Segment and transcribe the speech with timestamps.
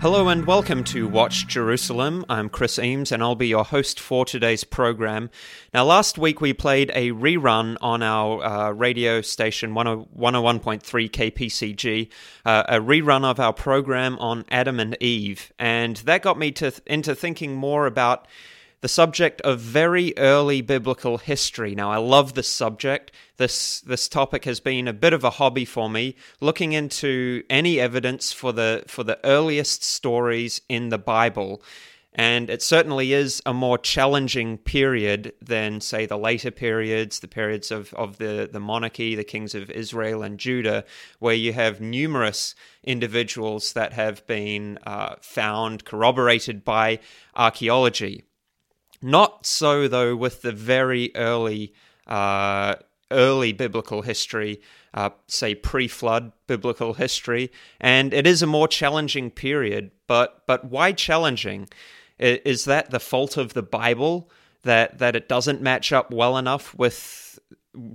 [0.00, 2.24] Hello and welcome to Watch Jerusalem.
[2.28, 5.28] I'm Chris Eames and I'll be your host for today's program.
[5.74, 12.10] Now, last week we played a rerun on our uh, radio station 101.3 KPCG,
[12.46, 16.72] uh, a rerun of our program on Adam and Eve, and that got me to,
[16.86, 18.28] into thinking more about
[18.80, 21.74] the subject of very early biblical history.
[21.74, 23.10] Now, I love this subject.
[23.36, 27.80] This this topic has been a bit of a hobby for me, looking into any
[27.80, 31.62] evidence for the for the earliest stories in the Bible.
[32.14, 37.70] And it certainly is a more challenging period than, say, the later periods, the periods
[37.70, 40.84] of, of the, the monarchy, the kings of Israel and Judah,
[41.20, 46.98] where you have numerous individuals that have been uh, found, corroborated by
[47.36, 48.24] archaeology.
[49.00, 51.72] Not so, though, with the very early,
[52.06, 52.76] uh,
[53.10, 54.60] early biblical history,
[54.94, 59.90] uh, say pre-flood biblical history, and it is a more challenging period.
[60.06, 61.68] But but why challenging?
[62.18, 64.30] Is that the fault of the Bible
[64.62, 67.28] that that it doesn't match up well enough with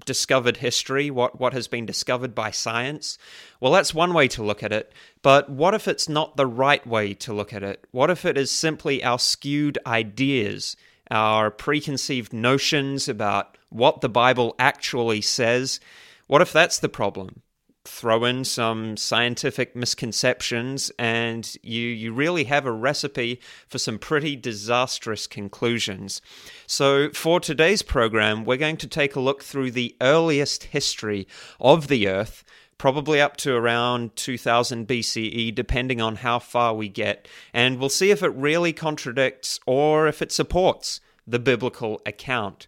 [0.06, 3.18] discovered history, what, what has been discovered by science?
[3.60, 4.94] Well, that's one way to look at it.
[5.22, 7.86] But what if it's not the right way to look at it?
[7.92, 10.76] What if it is simply our skewed ideas
[11.12, 15.80] our preconceived notions about what the Bible actually says.
[16.28, 17.42] What if that's the problem?
[17.86, 24.38] Throw in some scientific misconceptions, and you, you really have a recipe for some pretty
[24.38, 26.22] disastrous conclusions.
[26.66, 31.28] So, for today's program, we're going to take a look through the earliest history
[31.60, 32.46] of the Earth
[32.78, 37.28] probably up to around 2000 BCE, depending on how far we get.
[37.54, 42.68] And we'll see if it really contradicts or if it supports the biblical account.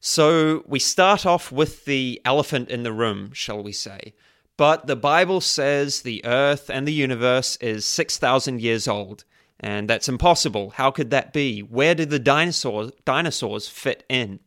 [0.00, 4.14] So we start off with the elephant in the room, shall we say.
[4.56, 9.24] But the Bible says the earth and the universe is 6,000 years old.
[9.60, 10.70] And that's impossible.
[10.70, 11.60] How could that be?
[11.60, 14.40] Where did the dinosaurs, dinosaurs fit in?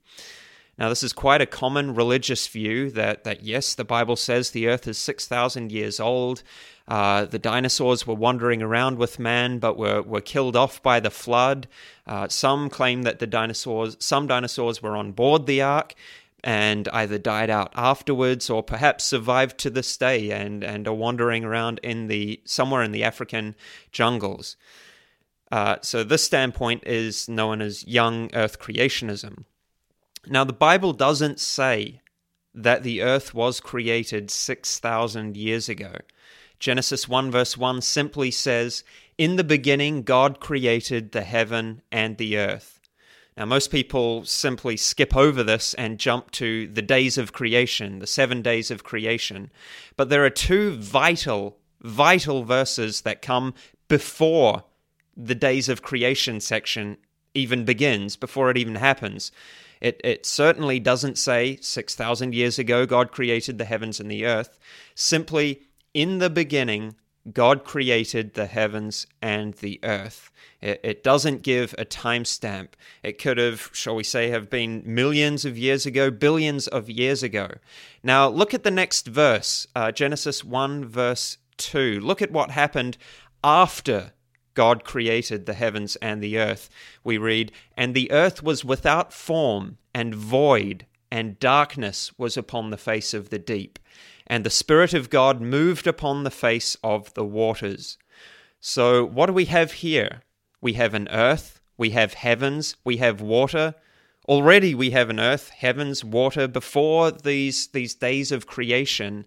[0.82, 4.68] Now, this is quite a common religious view that, that yes, the Bible says the
[4.68, 6.42] earth is 6,000 years old.
[6.88, 11.12] Uh, the dinosaurs were wandering around with man, but were, were killed off by the
[11.12, 11.68] flood.
[12.08, 15.94] Uh, some claim that the dinosaurs, some dinosaurs were on board the ark
[16.44, 21.44] and either died out afterwards or perhaps survived to this day and, and are wandering
[21.44, 23.54] around in the somewhere in the African
[23.92, 24.58] jungles.
[25.52, 29.44] Uh, so this standpoint is known as young Earth creationism.
[30.28, 32.02] Now, the Bible doesn't say
[32.54, 35.96] that the earth was created 6,000 years ago.
[36.60, 38.84] Genesis 1 verse 1 simply says,
[39.18, 42.80] In the beginning, God created the heaven and the earth.
[43.36, 48.06] Now, most people simply skip over this and jump to the days of creation, the
[48.06, 49.50] seven days of creation.
[49.96, 53.56] But there are two vital, vital verses that come
[53.88, 54.66] before
[55.18, 56.98] the days of creation section
[57.34, 59.32] even begins, before it even happens.
[59.82, 64.60] It, it certainly doesn't say 6,000 years ago God created the heavens and the earth.
[64.96, 66.96] Simply, in the beginning,
[67.32, 70.32] God created the heavens and the earth.
[70.62, 72.70] It, it doesn't give a timestamp.
[73.04, 77.24] It could have, shall we say, have been millions of years ago, billions of years
[77.24, 77.56] ago.
[78.04, 82.00] Now, look at the next verse, uh, Genesis 1, verse 2.
[82.00, 82.98] Look at what happened
[83.44, 84.14] after
[84.54, 86.70] God created the heavens and the earth,
[87.04, 92.78] we read, And the earth was without form and void, and darkness was upon the
[92.78, 93.80] face of the deep.
[94.28, 97.98] And the Spirit of God moved upon the face of the waters.
[98.60, 100.22] So, what do we have here?
[100.62, 103.76] We have an earth, we have heavens, we have water.
[104.28, 109.26] Already we have an earth, heavens, water before these, these days of creation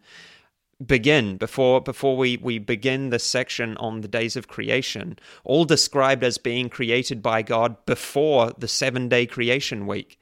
[0.84, 6.24] begin before before we we begin the section on the days of creation all described
[6.24, 10.18] as being created by God before the 7 day creation week.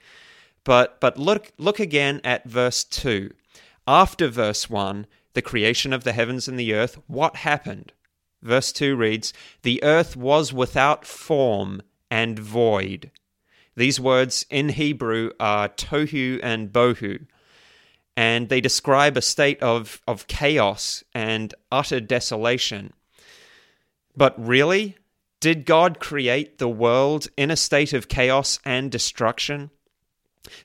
[0.64, 3.31] But but look look again at verse 2
[3.87, 7.93] after verse 1 the creation of the heavens and the earth what happened?
[8.43, 9.32] Verse 2 reads
[9.62, 13.10] the earth was without form and void.
[13.75, 17.26] These words in Hebrew are tohu and bohu
[18.17, 22.93] and they describe a state of, of chaos and utter desolation.
[24.17, 24.97] But really,
[25.43, 29.70] Did God create the world in a state of chaos and destruction?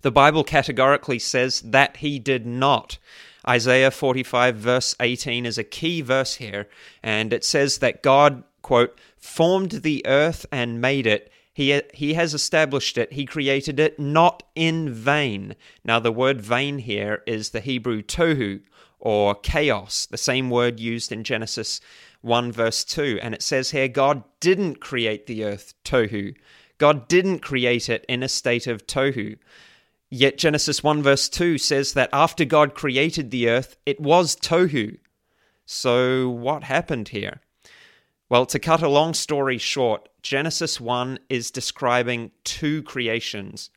[0.03, 2.99] The Bible categorically says that he did not.
[3.47, 6.69] Isaiah 45, verse 18, is a key verse here,
[7.01, 11.31] and it says that God, quote, formed the earth and made it.
[11.57, 13.13] He, he has established it.
[13.13, 15.56] He created it not in vain.
[15.83, 18.62] Now, the word vain here is the Hebrew tohu,
[19.00, 21.81] or chaos, the same word used in Genesis
[22.21, 23.18] 1, verse 2.
[23.24, 26.36] And it says here, God didn't create the earth tohu.
[26.77, 29.39] God didn't create it in a state of tohu.
[30.12, 35.00] Yet Genesis 1 verse 2 says that after God created the earth, it was tohu.
[35.65, 37.42] So what happened here?
[38.30, 43.69] Well, to cut a long story short, Genesis 1 is describing two creations.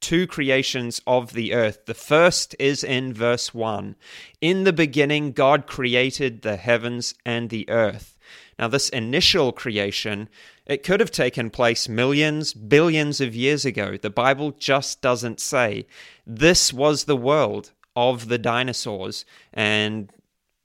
[0.00, 1.84] Two creations of the earth.
[1.84, 3.94] The first is in verse 1.
[4.40, 8.16] In the beginning, God created the heavens and the earth.
[8.58, 10.30] Now, this initial creation,
[10.64, 13.98] it could have taken place millions, billions of years ago.
[13.98, 15.86] The Bible just doesn't say.
[16.26, 20.10] This was the world of the dinosaurs and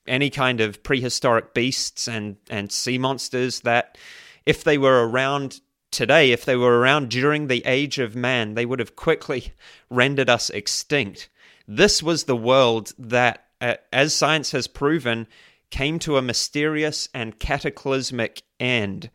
[0.08, 3.98] any kind of prehistoric beasts and, and sea monsters that,
[4.46, 5.62] if they were around
[5.92, 9.54] today, if they were around during the age of man, they would have quickly
[9.90, 11.30] rendered us extinct.
[11.68, 13.46] This was the world that,
[13.92, 15.28] as science has proven,
[15.70, 19.10] came to a mysterious and cataclysmic end.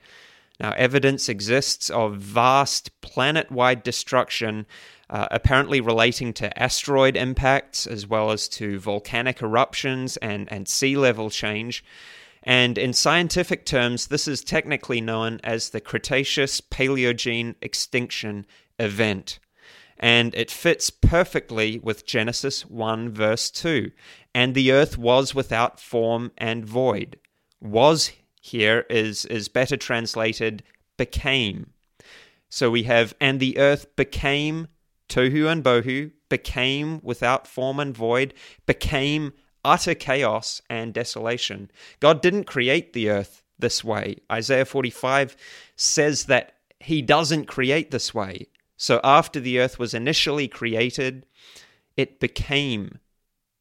[0.58, 4.66] Now, evidence exists of vast planet wide destruction,
[5.08, 10.96] uh, apparently relating to asteroid impacts as well as to volcanic eruptions and, and sea
[10.96, 11.84] level change.
[12.48, 18.44] And in scientific terms, this is technically known as the Cretaceous Paleogene extinction
[18.78, 19.38] event
[19.98, 23.90] and it fits perfectly with Genesis 1, verse 2.
[24.34, 27.18] And the earth was without form and void.
[27.60, 30.62] Was here is, is better translated
[30.96, 31.72] became.
[32.48, 34.68] So we have, and the earth became
[35.08, 38.34] tohu and bohu, became without form and void,
[38.66, 39.32] became
[39.68, 41.70] utter chaos and desolation.
[42.00, 44.16] God didn't create the earth this way.
[44.32, 45.36] Isaiah 45
[45.76, 48.46] says that he doesn't create this way.
[48.76, 51.26] So after the earth was initially created,
[51.96, 52.98] it became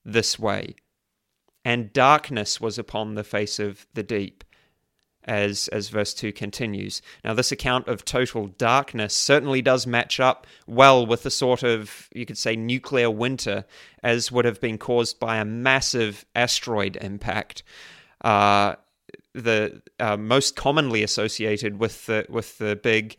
[0.06, 0.76] this way.
[1.66, 4.46] And darkness was upon the face of the deep,
[5.28, 7.02] as, as verse 2 continues.
[7.24, 12.10] Now, this account of total darkness certainly does match up well with the sort of,
[12.14, 13.66] you could say, nuclear winter,
[14.04, 17.64] as would have been caused by a massive asteroid impact.
[18.22, 18.76] Uh,
[19.34, 23.16] the uh, most commonly associated with the with the big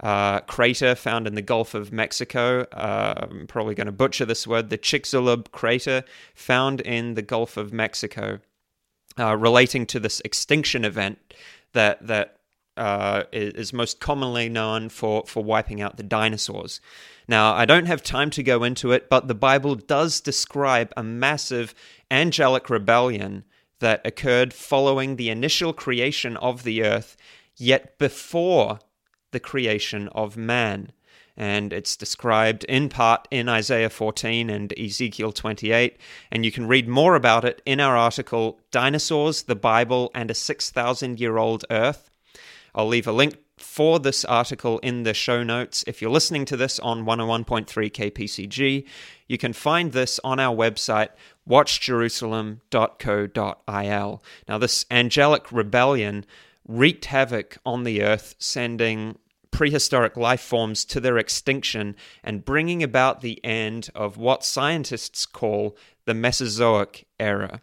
[0.00, 2.66] uh, crater found in the Gulf of Mexico.
[2.72, 6.04] Uh, I'm probably going to butcher this word, the Chicxulub crater
[6.34, 8.38] found in the Gulf of Mexico,
[9.18, 11.18] uh, relating to this extinction event
[11.72, 12.36] that that
[12.76, 16.80] uh, is most commonly known for for wiping out the dinosaurs.
[17.26, 21.02] Now, I don't have time to go into it, but the Bible does describe a
[21.02, 21.74] massive
[22.10, 23.44] angelic rebellion
[23.80, 27.16] that occurred following the initial creation of the earth,
[27.56, 28.78] yet before
[29.30, 30.92] the creation of man.
[31.38, 35.96] And it's described in part in Isaiah 14 and Ezekiel 28.
[36.32, 40.34] And you can read more about it in our article, Dinosaurs, the Bible, and a
[40.34, 42.10] 6,000 Year Old Earth.
[42.74, 45.84] I'll leave a link for this article in the show notes.
[45.86, 48.84] If you're listening to this on 101.3 KPCG,
[49.28, 51.10] you can find this on our website,
[51.48, 54.22] watchjerusalem.co.il.
[54.48, 56.26] Now, this angelic rebellion
[56.66, 59.18] wreaked havoc on the earth, sending
[59.58, 65.76] prehistoric life forms to their extinction and bringing about the end of what scientists call
[66.04, 67.60] the Mesozoic era.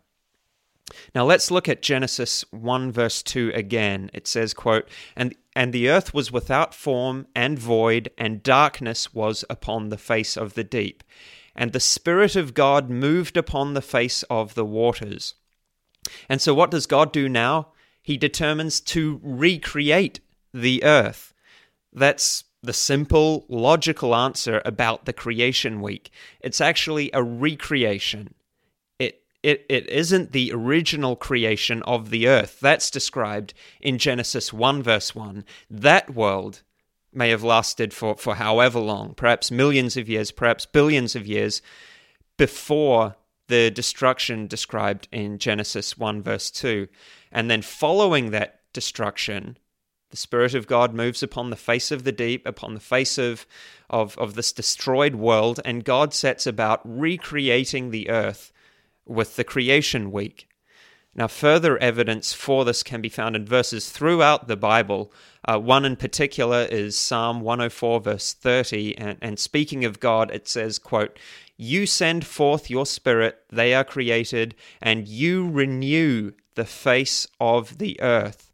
[1.16, 4.12] Now let's look at Genesis 1 verse 2 again.
[4.14, 9.46] It says, quote, and, and the earth was without form and void, and darkness was
[9.50, 11.02] upon the face of the deep.
[11.56, 15.36] And the Spirit of God moved upon the face of the waters.
[16.28, 17.70] And so what does God do now?
[18.06, 20.20] he determines to recreate
[20.54, 21.34] the earth.
[21.96, 26.12] That's the simple, logical answer about the creation week.
[26.42, 28.34] It's actually a recreation.
[29.00, 32.60] It, it, it isn't the original creation of the earth.
[32.60, 35.46] That's described in Genesis 1, verse 1.
[35.70, 36.64] That world
[37.14, 41.62] may have lasted for, for however long, perhaps millions of years, perhaps billions of years,
[42.38, 43.16] before
[43.48, 46.88] the destruction described in Genesis 1, verse 2.
[47.32, 49.58] And then following that destruction,
[50.16, 53.46] the Spirit of God moves upon the face of the deep, upon the face of,
[53.90, 58.54] of, of this destroyed world, and God sets about recreating the earth
[59.06, 60.48] with the creation week.
[61.14, 65.12] Now, further evidence for this can be found in verses throughout the Bible.
[65.44, 68.98] Uh, one in particular is Psalm 104, verse 30.
[68.98, 71.20] And, and speaking of God, it says, quote,
[71.58, 78.00] You send forth your spirit, they are created, and you renew the face of the
[78.00, 78.45] earth.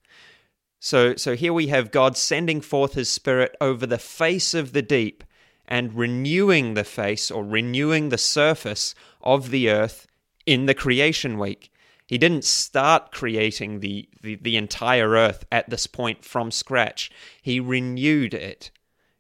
[0.84, 4.82] So, so here we have God sending forth his spirit over the face of the
[4.82, 5.24] deep
[5.68, 10.08] and renewing the face or renewing the surface of the earth
[10.48, 11.72] in the creation week.
[12.08, 17.12] He didn't start creating the, the, the entire earth at this point from scratch.
[17.44, 18.72] He renewed it.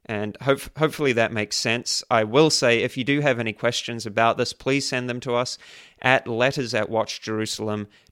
[0.04, 2.04] And hope, hopefully that makes sense.
[2.10, 5.36] I will say, if you do have any questions about this, please send them to
[5.36, 5.60] us
[6.02, 6.90] at letters at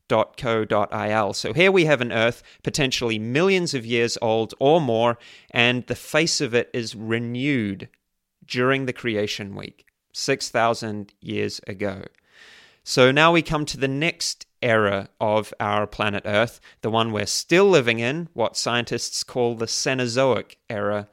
[0.10, 1.34] watchjerusalem.co.il.
[1.34, 5.18] So here we have an earth potentially millions of years old or more,
[5.52, 7.90] and the face of it is renewed
[8.46, 12.04] during the creation week, 6,000 years ago.
[12.84, 17.28] So now we come to the next era of our planet Earth, the one we're
[17.28, 21.08] still living in, what scientists call the Cenozoic era.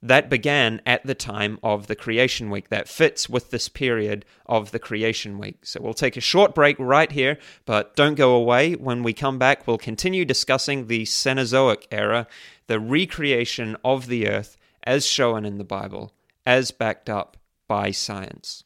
[0.00, 2.68] That began at the time of the creation week.
[2.68, 5.66] That fits with this period of the creation week.
[5.66, 7.36] So we'll take a short break right here,
[7.66, 8.74] but don't go away.
[8.74, 12.28] When we come back, we'll continue discussing the Cenozoic era,
[12.68, 16.12] the recreation of the earth as shown in the Bible,
[16.46, 17.36] as backed up
[17.66, 18.62] by science.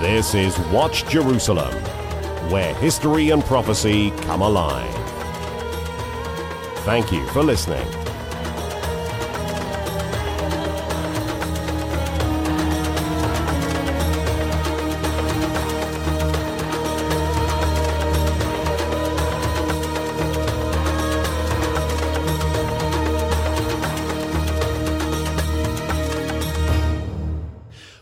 [0.00, 1.74] This is Watch Jerusalem,
[2.50, 4.97] where history and prophecy come alive.
[6.88, 7.86] Thank you for listening.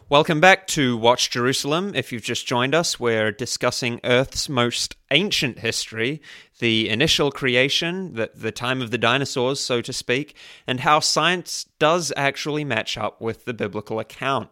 [0.08, 1.92] Welcome back to Watch Jerusalem.
[1.94, 6.20] If you've just joined us, we're discussing Earth's most ancient history,
[6.58, 11.64] the initial creation, the, the time of the dinosaurs, so to speak, and how science
[11.78, 14.50] does actually match up with the biblical account.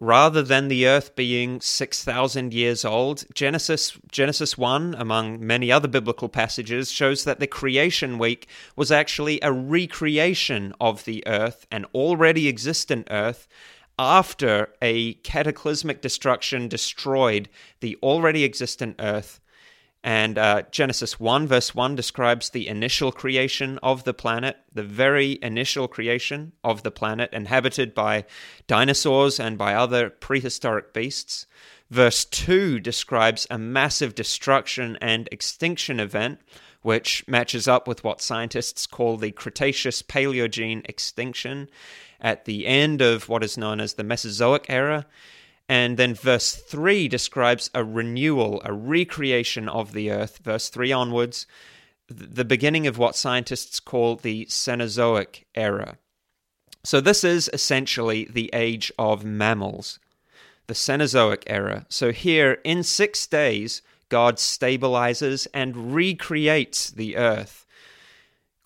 [0.00, 6.28] Rather than the earth being 6,000 years old, Genesis, Genesis 1, among many other biblical
[6.28, 12.48] passages, shows that the creation week was actually a recreation of the earth, an already
[12.48, 13.46] existent earth,
[13.98, 17.48] after a cataclysmic destruction destroyed
[17.80, 19.40] the already existent earth.
[20.04, 25.38] And uh, Genesis 1, verse 1 describes the initial creation of the planet, the very
[25.42, 28.24] initial creation of the planet, inhabited by
[28.68, 31.46] dinosaurs and by other prehistoric beasts.
[31.90, 36.38] Verse 2 describes a massive destruction and extinction event,
[36.82, 41.68] which matches up with what scientists call the Cretaceous Paleogene extinction
[42.20, 45.06] at the end of what is known as the Mesozoic era.
[45.68, 51.46] And then verse 3 describes a renewal, a recreation of the earth, verse 3 onwards,
[52.08, 55.98] the beginning of what scientists call the Cenozoic era.
[56.84, 59.98] So, this is essentially the age of mammals,
[60.68, 61.84] the Cenozoic era.
[61.90, 67.66] So, here in six days, God stabilizes and recreates the earth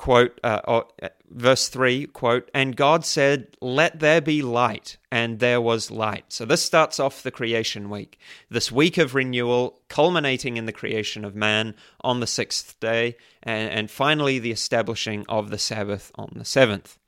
[0.02, 5.60] quote uh, uh, verse 3 quote and god said let there be light and there
[5.60, 6.24] was light.
[6.28, 8.18] So this starts off the creation week
[8.50, 13.70] this week of renewal culminating in the creation of man on the sixth day and,
[13.70, 16.98] and finally the establishing of the sabbath on the seventh.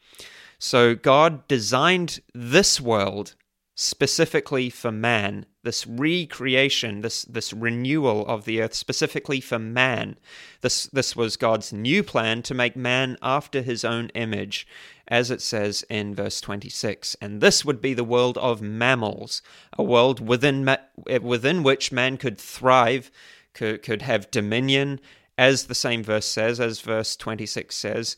[0.60, 3.34] So god designed this world
[3.74, 10.16] specifically for man, this recreation, this this renewal of the earth specifically for man.
[10.60, 14.66] This this was God's new plan to make man after his own image,
[15.08, 17.16] as it says in verse 26.
[17.20, 19.42] And this would be the world of mammals,
[19.72, 20.76] a world within
[21.22, 23.10] within which man could thrive,
[23.54, 25.00] could could have dominion,
[25.38, 28.16] as the same verse says, as verse 26 says.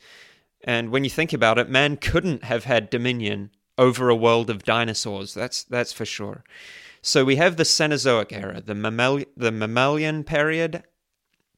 [0.65, 4.65] And when you think about it, man couldn't have had dominion over a world of
[4.65, 5.33] dinosaurs.
[5.33, 6.43] That's that's for sure.
[7.07, 10.83] So we have the Cenozoic era, the mammal the mammalian period,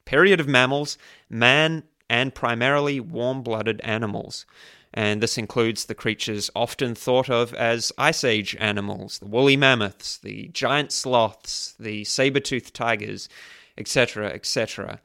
[0.05, 0.99] period of mammals,
[1.31, 4.45] man, and primarily warm-blooded animals.
[4.93, 10.19] And this includes the creatures often thought of as Ice Age animals, the woolly mammoths,
[10.19, 13.31] the giant sloths, the saber-toothed tigers,
[13.79, 15.01] etc., etc.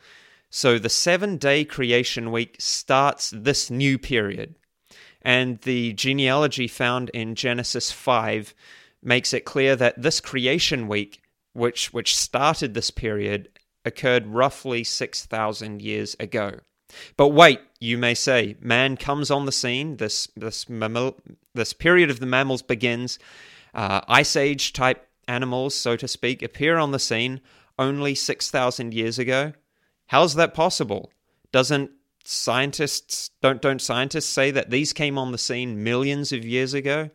[0.50, 4.56] So the seven day creation week starts this new period.
[5.22, 8.54] And the genealogy found in Genesis 5
[9.05, 11.22] makes it clear that this creation week,
[11.53, 13.50] which, which started this period,
[13.86, 16.60] occurred roughly 6,000 years ago.
[17.17, 21.17] But wait, you may say, man comes on the scene, this, this, mammal,
[21.53, 23.19] this period of the mammals begins,
[23.74, 27.41] uh, Ice Age type animals, so to speak, appear on the scene
[27.79, 29.53] only 6,000 years ago?
[30.07, 31.12] How's that possible?
[31.51, 31.91] Doesn't
[32.25, 37.10] scientists don't don't scientists say that these came on the scene millions of years ago?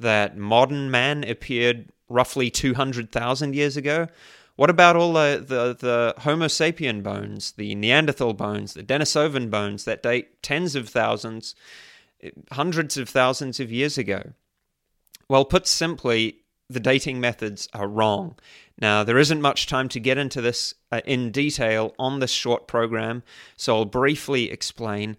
[0.00, 4.08] That modern man appeared roughly 200,000 years ago?
[4.56, 9.84] What about all the, the, the, Homo sapien bones, the Neanderthal bones, the Denisovan bones
[9.84, 11.54] that date tens of thousands,
[12.52, 14.32] hundreds of thousands of years ago?
[15.28, 18.36] Well, put simply, the dating methods are wrong.
[18.80, 22.66] Now, there isn't much time to get into this uh, in detail on this short
[22.66, 23.22] program,
[23.56, 25.16] so I'll briefly explain.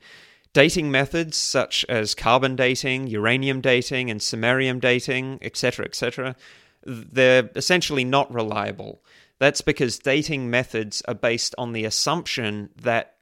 [0.53, 6.35] Dating methods such as carbon dating, uranium dating, and samarium dating, etc., etc.,
[6.83, 9.01] they're essentially not reliable.
[9.39, 13.15] That's because dating methods are based on the assumption that,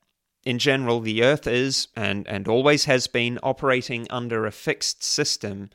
[0.43, 5.69] in general, the Earth is and, and always has been operating under a fixed system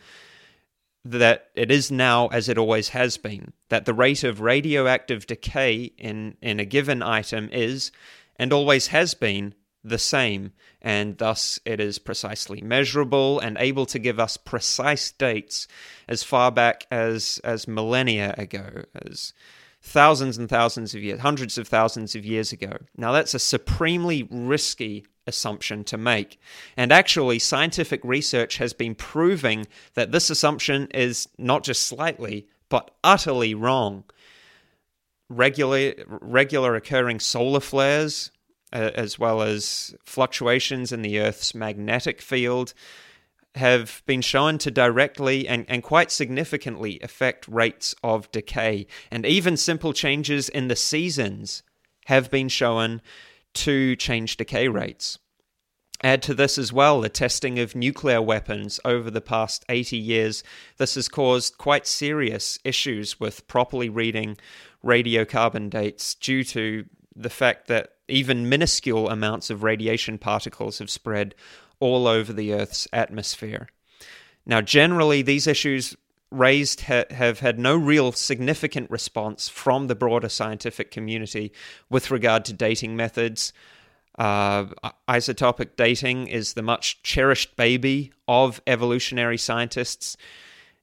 [1.04, 5.92] that it is now as it always has been, that the rate of radioactive decay
[5.98, 7.92] in, in a given item is,
[8.36, 13.98] and always has been, the same, and thus it is precisely measurable and able to
[13.98, 15.68] give us precise dates
[16.08, 19.34] as far back as, as millennia ago, as
[19.82, 22.72] thousands and thousands of years, hundreds of thousands of years ago.
[22.96, 26.40] Now, that's a supremely risky assumption to make.
[26.76, 32.90] And actually, scientific research has been proving that this assumption is not just slightly, but
[33.04, 34.04] utterly wrong.
[35.28, 38.30] Regular, regular occurring solar flares,
[38.74, 42.74] as well as fluctuations in the Earth's magnetic field,
[43.54, 48.86] have been shown to directly and, and quite significantly affect rates of decay.
[49.10, 51.62] And even simple changes in the seasons
[52.06, 53.00] have been shown
[53.54, 55.18] to change decay rates.
[56.02, 60.42] Add to this as well the testing of nuclear weapons over the past 80 years.
[60.76, 64.36] This has caused quite serious issues with properly reading
[64.84, 66.84] radiocarbon dates due to
[67.16, 71.34] the fact that even minuscule amounts of radiation particles have spread
[71.80, 73.68] all over the Earth's atmosphere.
[74.46, 75.96] Now, generally, these issues
[76.30, 81.52] raised ha- have had no real significant response from the broader scientific community
[81.88, 83.52] with regard to dating methods.
[84.18, 84.66] Uh,
[85.08, 90.16] isotopic dating is the much cherished baby of evolutionary scientists.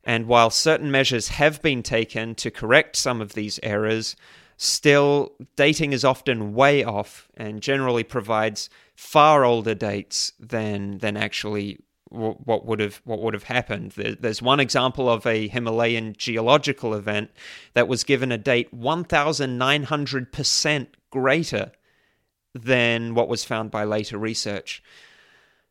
[0.03, 4.15] And while certain measures have been taken to correct some of these errors,
[4.61, 11.79] still dating is often way off and generally provides far older dates than than actually
[12.11, 13.93] what would have what would have happened.
[13.93, 17.31] There's one example of a Himalayan geological event
[17.73, 21.71] that was given a date 1,900% greater
[22.53, 24.83] than what was found by later research.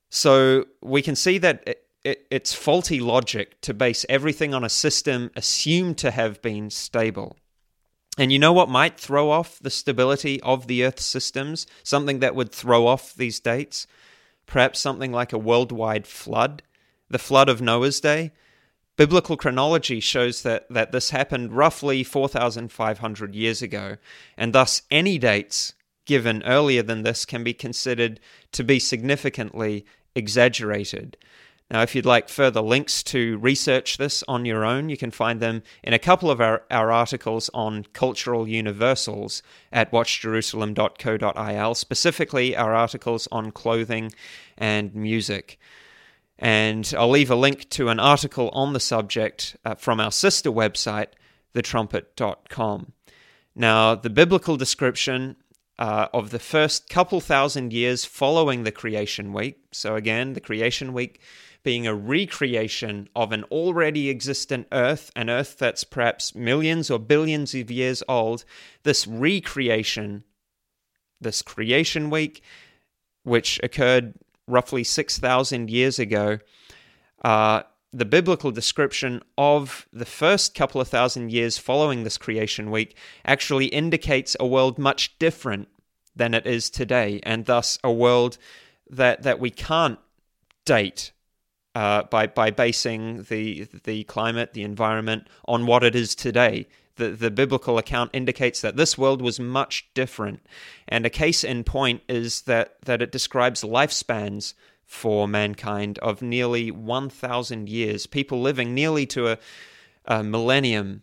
[0.08, 4.68] So we can see that it, it, it's faulty logic to base everything on a
[4.68, 7.36] system assumed to have been stable.
[8.18, 11.66] And you know what might throw off the stability of the Earth's systems?
[11.82, 13.86] Something that would throw off these dates?
[14.46, 16.62] Perhaps something like a worldwide flood?
[17.08, 18.32] The flood of Noah's day?
[18.96, 23.96] Biblical chronology shows that, that this happened roughly 4,500 years ago,
[24.36, 25.72] and thus any dates
[26.04, 28.20] given earlier than this can be considered
[28.52, 31.16] to be significantly exaggerated.
[31.70, 35.38] Now, if you'd like further links to research this on your own, you can find
[35.38, 42.74] them in a couple of our, our articles on cultural universals at watchjerusalem.co.il, specifically our
[42.74, 44.10] articles on clothing
[44.58, 45.60] and music.
[46.40, 50.50] And I'll leave a link to an article on the subject uh, from our sister
[50.50, 51.08] website,
[51.54, 52.92] thetrumpet.com.
[53.54, 55.36] Now, the biblical description
[55.78, 60.92] uh, of the first couple thousand years following the creation week, so again, the creation
[60.92, 61.20] week
[61.62, 67.54] being a recreation of an already existent Earth, an Earth that's perhaps millions or billions
[67.54, 68.44] of years old,
[68.82, 70.24] this recreation,
[71.20, 72.42] this creation week,
[73.24, 74.14] which occurred
[74.46, 76.38] roughly 6,000 years ago,
[77.24, 82.96] uh, the biblical description of the first couple of thousand years following this creation week
[83.24, 85.68] actually indicates a world much different
[86.14, 88.38] than it is today, and thus a world
[88.88, 89.98] that, that we can't
[90.64, 91.12] date
[91.74, 96.66] uh, by by basing the the climate, the environment on what it is today.
[96.96, 100.40] The the biblical account indicates that this world was much different,
[100.88, 104.54] and a case in point is that that it describes lifespans
[104.84, 109.38] for mankind of nearly one thousand years, people living nearly to a,
[110.04, 111.02] a millennium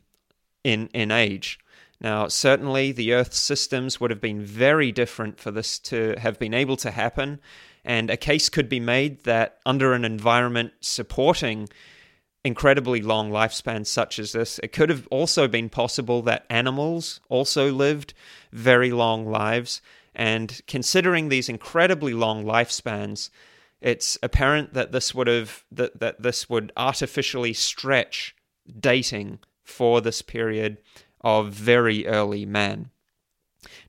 [0.64, 1.60] in in age.
[2.00, 6.54] Now, certainly the Earth's systems would have been very different for this to have been
[6.54, 7.40] able to happen.
[7.88, 11.69] And a case could be made that under an environment supporting
[12.43, 17.71] incredibly long lifespans such as this, it could have also been possible that animals also
[17.71, 18.13] lived
[18.52, 19.82] very long lives.
[20.13, 23.30] And considering these incredibly long lifespans,
[23.80, 28.36] it's apparent that this would have that, that this would artificially stretch
[28.78, 30.78] dating for this period
[31.21, 32.89] of very early man.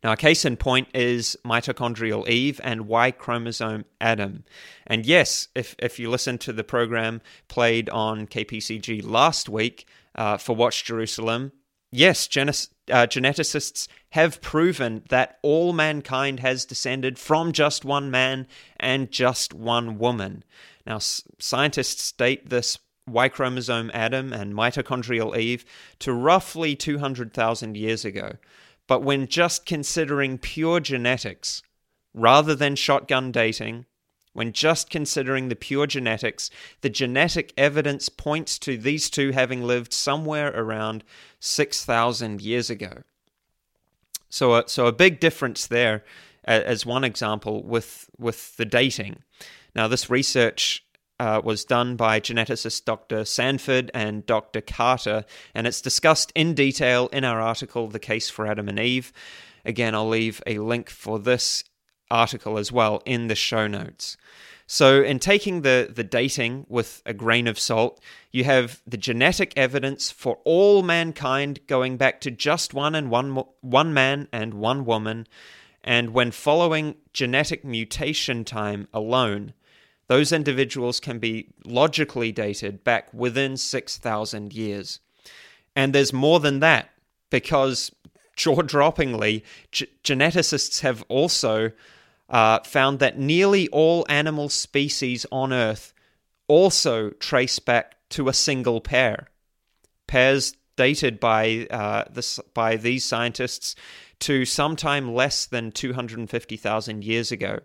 [0.03, 4.45] Now, a case in point is mitochondrial Eve and Y chromosome Adam.
[4.87, 10.37] And yes, if, if you listen to the program played on KPCG last week uh,
[10.37, 11.53] for Watch Jerusalem,
[11.91, 18.47] yes, uh, geneticists have proven that all mankind has descended from just one man
[18.79, 20.45] and just one woman.
[20.87, 25.65] Now, s- scientists date this Y chromosome Adam and mitochondrial Eve
[26.01, 28.33] to roughly 200,000 years ago.
[28.89, 31.63] But when just considering pure genetics,
[32.13, 33.85] rather than shotgun dating,
[34.33, 39.93] when just considering the pure genetics, the genetic evidence points to these two having lived
[39.93, 41.05] somewhere around
[41.39, 43.03] 6,000 years ago.
[44.31, 46.05] So, a, so a big difference there,
[46.45, 49.23] as one example, with, with the dating.
[49.75, 50.85] Now, this research
[51.21, 53.25] uh, was done by geneticist Dr.
[53.25, 54.61] Sanford and Dr.
[54.61, 59.13] Carter, and it's discussed in detail in our article, The Case for Adam and Eve.
[59.65, 61.65] Again, I'll leave a link for this
[62.11, 64.17] article as well in the show notes.
[64.71, 68.01] So, in taking the, the dating with a grain of salt,
[68.31, 73.45] you have the genetic evidence for all mankind going back to just one and one,
[73.63, 75.27] one man and one woman.
[75.83, 79.55] And when following genetic mutation time alone,
[80.09, 85.01] those individuals can be logically dated back within 6,000 years.
[85.77, 86.91] And there's more than that,
[87.31, 87.93] because
[88.35, 91.73] jaw droppingly, g- geneticists have also
[92.31, 95.93] uh, found that nearly all animal species on Earth
[96.47, 99.29] also trace back to a single pair.
[100.07, 103.75] Pairs dated by, uh, this, by these scientists
[104.21, 107.59] to sometime less than 250,000 years ago.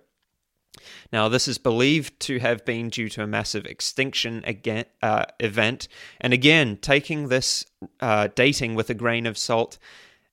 [1.12, 5.88] Now, this is believed to have been due to a massive extinction again, uh, event.
[6.20, 7.66] And again, taking this
[8.00, 9.78] uh, dating with a grain of salt,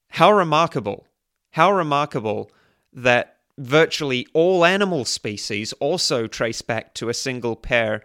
[0.08, 1.06] how remarkable,
[1.50, 2.50] how remarkable
[2.92, 8.02] that virtually all animal species also trace back to a single pair.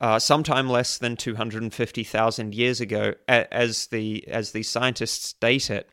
[0.00, 5.90] Uh, sometime less than 250,000 years ago, as the as the scientists date it.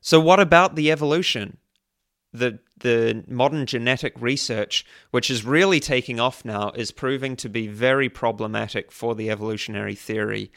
[0.00, 1.58] So, what about the evolution?
[2.32, 7.66] The the modern genetic research, which is really taking off now, is proving to be
[7.66, 10.50] very problematic for the evolutionary theory.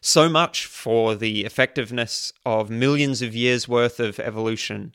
[0.00, 4.94] So much for the effectiveness of millions of years worth of evolution.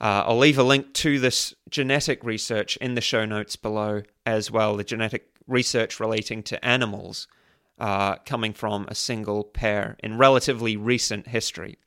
[0.00, 4.50] Uh, I'll leave a link to this genetic research in the show notes below as
[4.50, 7.28] well, the genetic research relating to animals
[7.78, 11.78] uh, coming from a single pair in relatively recent history.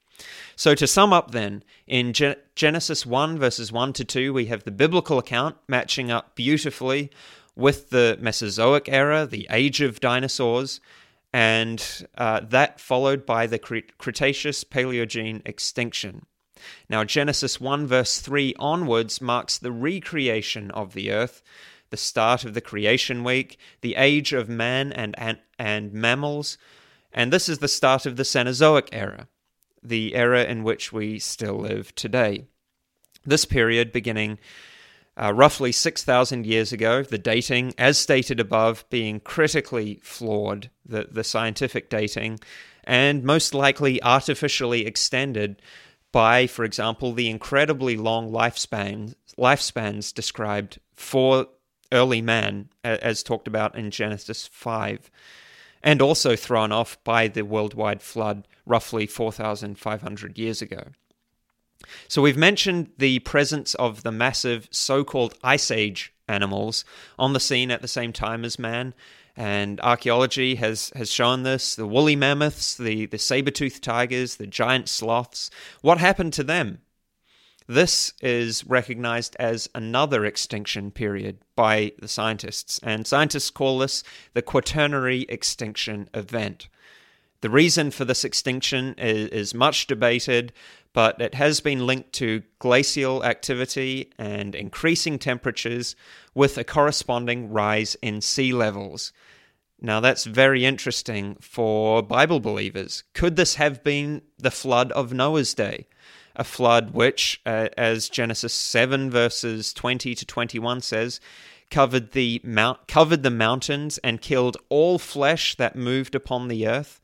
[0.56, 2.14] So, to sum up, then, in
[2.56, 7.12] Genesis 1, verses 1 to 2, we have the biblical account matching up beautifully
[7.56, 10.82] with the Mesozoic era, the age of dinosaurs,
[11.32, 16.26] and uh, that followed by the Cretaceous Paleogene extinction.
[16.90, 21.42] Now, Genesis 1, verse 3 onwards marks the recreation of the earth,
[21.90, 26.58] the start of the creation week, the age of man and, and, and mammals,
[27.14, 29.28] and this is the start of the Cenozoic era
[29.84, 32.46] the era in which we still live today.
[33.26, 34.40] This period, beginning
[35.22, 41.24] uh, roughly 6,000 years ago, the dating, as stated above, being critically flawed, the, the
[41.24, 42.40] scientific dating,
[42.86, 45.62] and most likely artificially extended
[46.12, 51.48] by, for example, the incredibly long lifespan, lifespans described for
[51.92, 55.12] early man, as talked about in Genesis 5
[55.84, 60.84] and also thrown off by the worldwide flood roughly 4,500 years ago.
[62.08, 66.84] So, we've mentioned the presence of the massive so called Ice Age animals
[67.18, 68.94] on the scene at the same time as man,
[69.36, 74.46] and archaeology has, has shown this the woolly mammoths, the, the saber toothed tigers, the
[74.48, 75.50] giant sloths.
[75.82, 76.82] What happened to them?
[77.70, 84.04] This is recognized as another extinction period by the scientists, and scientists call this
[84.34, 86.68] the Quaternary extinction event.
[87.42, 90.52] The reason for this extinction is, is much debated,
[90.94, 95.96] but it has been linked to glacial activity and increasing temperatures
[96.34, 99.14] with a corresponding rise in sea levels.
[99.80, 103.04] Now, that's very interesting for Bible believers.
[103.14, 105.86] Could this have been the flood of Noah's day?
[106.36, 111.20] A flood which, uh, as Genesis 7, verses 20 to 21 says,
[111.70, 117.02] covered the mount, covered the mountains and killed all flesh that moved upon the earth,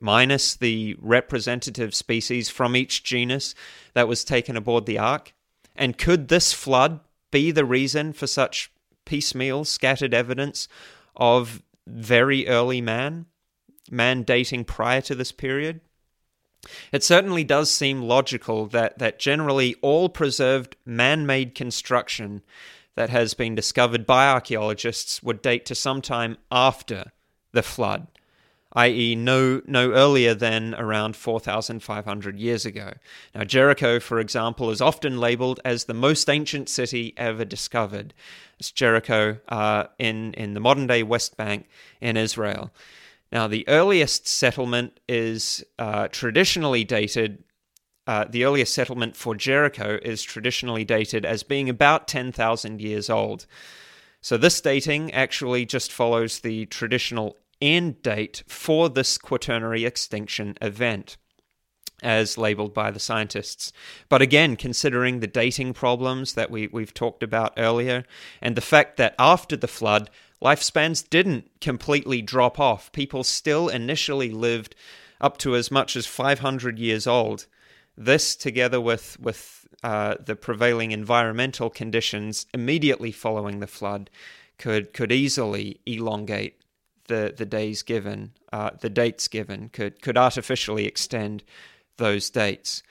[0.00, 3.54] minus the representative species from each genus
[3.94, 5.34] that was taken aboard the ark?
[5.76, 8.72] And could this flood be the reason for such
[9.04, 10.68] piecemeal, scattered evidence
[11.16, 13.26] of very early man,
[13.90, 15.80] man dating prior to this period?
[16.92, 22.42] It certainly does seem logical that, that generally all preserved man made construction
[22.96, 27.12] that has been discovered by archaeologists would date to sometime after
[27.52, 28.06] the flood,
[28.74, 32.92] i.e., no, no earlier than around 4,500 years ago.
[33.34, 38.12] Now, Jericho, for example, is often labeled as the most ancient city ever discovered.
[38.58, 41.68] It's Jericho uh, in, in the modern day West Bank
[42.00, 42.70] in Israel.
[43.32, 47.44] Now, the earliest settlement is uh, traditionally dated.
[48.06, 53.46] Uh, the earliest settlement for Jericho is traditionally dated as being about 10,000 years old.
[54.20, 61.16] So, this dating actually just follows the traditional end date for this quaternary extinction event,
[62.02, 63.72] as labeled by the scientists.
[64.08, 68.04] But again, considering the dating problems that we, we've talked about earlier,
[68.42, 70.10] and the fact that after the flood,
[70.42, 72.90] lifespans didn't completely drop off.
[72.92, 74.74] People still initially lived
[75.20, 77.46] up to as much as 500 years old.
[77.96, 84.08] This, together with, with uh, the prevailing environmental conditions immediately following the flood,
[84.58, 86.60] could, could easily elongate
[87.08, 91.42] the, the days given, uh, the dates given, could, could artificially extend
[91.96, 92.82] those dates.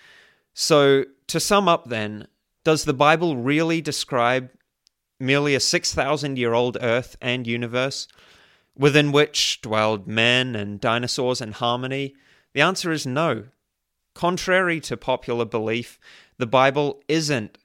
[0.54, 2.28] So, to sum up, then,
[2.64, 4.50] does the Bible really describe
[5.20, 8.08] merely a 6,000 year old Earth and universe
[8.76, 12.16] within which dwelled men and dinosaurs in harmony?
[12.54, 13.46] The answer is no.
[14.16, 16.00] Contrary to popular belief,
[16.38, 17.58] the Bible isn't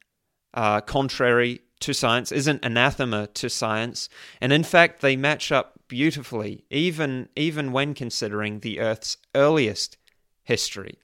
[0.52, 4.08] uh, contrary to science, isn't anathema to science,
[4.40, 9.96] and in fact, they match up beautifully, even, even when considering the Earth's earliest
[10.42, 10.98] history.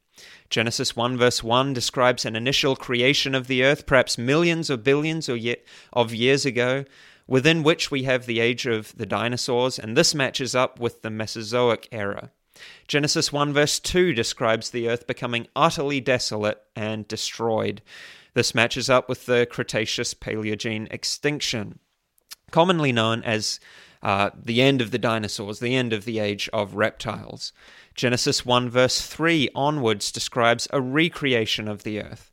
[0.50, 5.28] Genesis 1 verse 1 describes an initial creation of the earth, perhaps millions or billions
[5.92, 6.84] of years ago,
[7.28, 11.10] within which we have the age of the dinosaurs, and this matches up with the
[11.10, 12.32] Mesozoic era.
[12.88, 17.80] Genesis 1 verse 2 describes the earth becoming utterly desolate and destroyed.
[18.34, 21.78] This matches up with the Cretaceous Paleogene extinction,
[22.50, 23.60] commonly known as
[24.02, 27.52] uh, the end of the dinosaurs, the end of the age of reptiles.
[27.94, 32.30] Genesis 1, verse 3 onwards describes a recreation of the earth.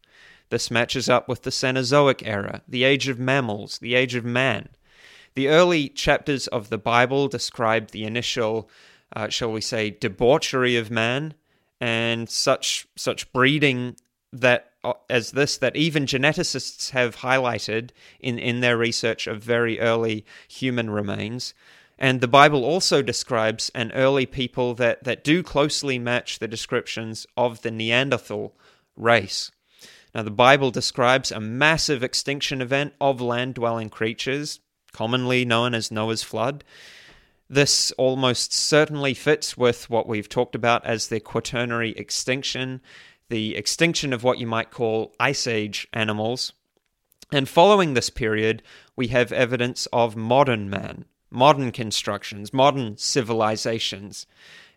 [0.50, 4.70] This matches up with the Cenozoic era, the age of mammals, the age of man.
[5.36, 8.70] The early chapters of the Bible describe the initial,
[9.14, 11.34] uh, shall we say, debauchery of man
[11.80, 13.96] and such such breeding
[14.34, 19.80] that Uh, as this that even geneticists have highlighted in, in their research of very
[19.80, 21.54] early human remains
[22.00, 27.26] and the Bible also describes an early people that, that do closely match the descriptions
[27.36, 28.56] of the Neanderthal
[28.96, 29.52] race.
[30.14, 34.60] Now, the Bible describes a massive extinction event of land dwelling creatures,
[34.94, 36.64] commonly known as Noah's flood.
[37.50, 42.82] This almost certainly fits with what we've talked about as the quaternary extinction,
[43.30, 46.54] the extinction of what you might call ice age animals.
[47.32, 48.64] And following this period,
[48.96, 54.28] we have evidence of modern man, modern constructions, modern civilizations.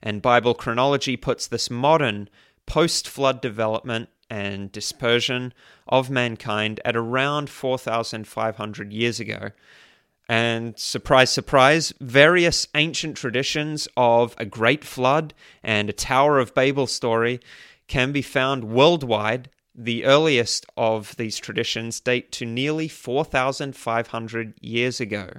[0.03, 2.29] And Bible chronology puts this modern
[2.67, 5.53] post flood development and dispersion
[5.89, 9.51] of mankind at around 4,500 years ago.
[10.29, 15.35] And surprise, surprise, various ancient traditions of a great flood
[15.65, 17.41] and a Tower of Babel story
[17.91, 19.51] can be found worldwide.
[19.75, 25.31] The earliest of these traditions date to nearly 4,500 years ago.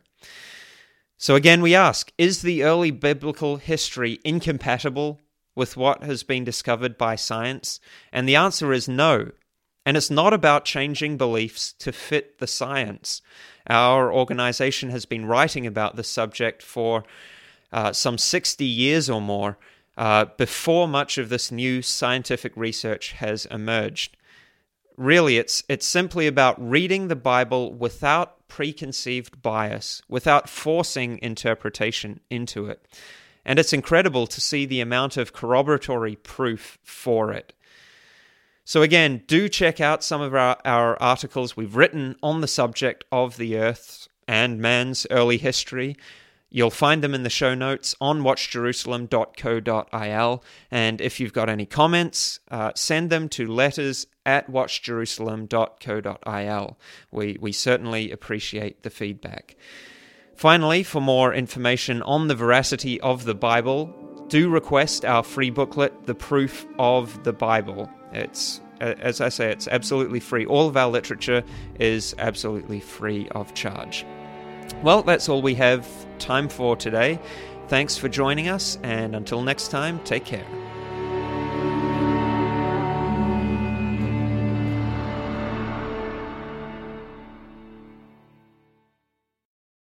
[1.17, 5.21] So again, we ask is the early biblical history incompatible
[5.55, 7.79] with what has been discovered by science?
[8.11, 9.31] And the answer is no.
[9.85, 13.21] And it's not about changing beliefs to fit the science.
[13.67, 17.03] Our organization has been writing about this subject for
[17.71, 19.57] uh, some 60 years or more
[19.97, 24.17] uh, before much of this new scientific research has emerged.
[24.97, 32.65] Really, it's, it's simply about reading the Bible without preconceived bias without forcing interpretation into
[32.65, 32.85] it.
[33.45, 37.53] And it's incredible to see the amount of corroboratory proof for it.
[38.65, 43.05] So, again, do check out some of our, our articles we've written on the subject
[43.09, 45.95] of the Earth and man's early history.
[46.53, 50.43] You'll find them in the show notes on watchjerusalem.co.il.
[50.69, 56.77] And if you've got any comments, uh, send them to letters at watchjerusalem.co.il.
[57.09, 59.55] We, we certainly appreciate the feedback.
[60.35, 66.05] Finally, for more information on the veracity of the Bible, do request our free booklet,
[66.05, 67.89] The Proof of the Bible.
[68.11, 70.45] It's, as I say, it's absolutely free.
[70.45, 71.45] All of our literature
[71.79, 74.05] is absolutely free of charge.
[74.83, 75.87] Well, that's all we have
[76.21, 77.19] time for today.
[77.67, 80.45] Thanks for joining us, and until next time, take care.